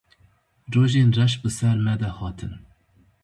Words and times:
Rojên 0.73 1.09
reş 1.17 1.33
bi 1.41 1.49
ser 1.57 1.77
me 1.85 1.95
de 2.01 2.09
hatin. 2.17 2.53